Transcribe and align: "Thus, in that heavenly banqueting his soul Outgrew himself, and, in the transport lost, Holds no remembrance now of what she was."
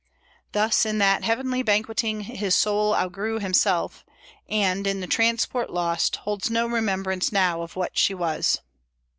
"Thus, 0.53 0.83
in 0.83 0.97
that 0.97 1.23
heavenly 1.23 1.61
banqueting 1.61 2.21
his 2.21 2.55
soul 2.55 2.95
Outgrew 2.95 3.37
himself, 3.37 4.03
and, 4.49 4.87
in 4.87 4.99
the 4.99 5.05
transport 5.05 5.69
lost, 5.69 6.15
Holds 6.15 6.49
no 6.49 6.65
remembrance 6.65 7.31
now 7.31 7.61
of 7.61 7.75
what 7.75 7.95
she 7.99 8.15
was." 8.15 8.61